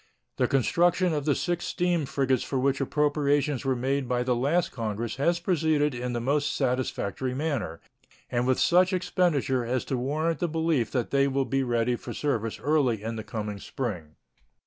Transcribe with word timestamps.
The 0.37 0.47
construction 0.47 1.13
of 1.13 1.25
the 1.25 1.35
six 1.35 1.63
steam 1.63 2.07
frigates 2.07 2.41
for 2.41 2.57
which 2.57 2.81
appropriations 2.81 3.63
were 3.63 3.75
made 3.75 4.09
by 4.09 4.23
the 4.23 4.35
last 4.35 4.71
Congress 4.71 5.17
has 5.17 5.39
proceeded 5.39 5.93
in 5.93 6.13
the 6.13 6.19
most 6.19 6.55
satisfactory 6.55 7.35
manner 7.35 7.79
and 8.27 8.47
with 8.47 8.59
such 8.59 8.93
expedition 8.93 9.61
as 9.61 9.85
to 9.85 9.97
warrant 9.97 10.39
the 10.39 10.47
belief 10.49 10.89
that 10.89 11.11
they 11.11 11.27
will 11.27 11.45
be 11.45 11.61
ready 11.61 11.95
for 11.95 12.13
service 12.15 12.57
early 12.57 13.03
in 13.03 13.15
the 13.15 13.23
coming 13.23 13.59
spring. 13.59 14.15